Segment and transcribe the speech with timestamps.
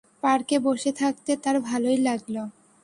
[0.23, 2.35] পর্কে বসে থাকতে তাঁর ভালোই লাগল।